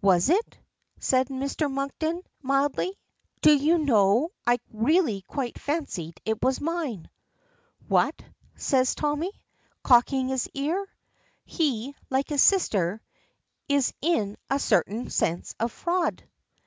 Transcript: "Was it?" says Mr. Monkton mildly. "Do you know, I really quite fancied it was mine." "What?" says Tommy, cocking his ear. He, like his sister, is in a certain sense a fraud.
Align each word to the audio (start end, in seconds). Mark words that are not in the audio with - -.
"Was 0.00 0.30
it?" 0.30 0.58
says 1.00 1.26
Mr. 1.26 1.70
Monkton 1.70 2.22
mildly. 2.40 2.98
"Do 3.42 3.52
you 3.54 3.76
know, 3.76 4.30
I 4.46 4.56
really 4.72 5.20
quite 5.20 5.58
fancied 5.58 6.18
it 6.24 6.42
was 6.42 6.62
mine." 6.62 7.10
"What?" 7.86 8.14
says 8.54 8.94
Tommy, 8.94 9.32
cocking 9.82 10.28
his 10.28 10.48
ear. 10.54 10.86
He, 11.44 11.94
like 12.08 12.30
his 12.30 12.42
sister, 12.42 13.02
is 13.68 13.92
in 14.00 14.38
a 14.48 14.58
certain 14.58 15.10
sense 15.10 15.54
a 15.60 15.68
fraud. 15.68 16.26